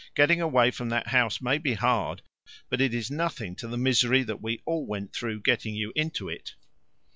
Getting 0.15 0.41
away 0.41 0.71
from 0.71 0.89
that 0.89 1.09
house 1.09 1.41
may 1.43 1.59
be 1.59 1.75
hard, 1.75 2.23
but 2.71 2.81
it 2.81 2.91
is 2.91 3.11
nothing 3.11 3.55
to 3.57 3.67
the 3.67 3.77
misery 3.77 4.23
that 4.23 4.41
we 4.41 4.63
all 4.65 4.83
went 4.87 5.13
through 5.13 5.41
getting 5.41 5.75
you 5.75 5.93
into 5.95 6.27
it." 6.27 6.55